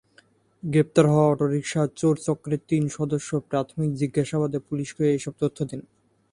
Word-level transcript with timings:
গ্রেপ্তার 0.63 1.05
হওয়া 1.07 1.27
অটোরিকশা 1.27 1.81
চোরচক্রের 1.95 2.61
তিন 2.67 2.83
সদস্য 2.97 3.29
প্রাথমিক 3.49 3.89
জিজ্ঞাসাবাদে 3.95 4.59
পুলিশকে 4.67 5.03
এসব 5.17 5.33
তথ্য 5.41 5.57
দেন। 5.69 5.81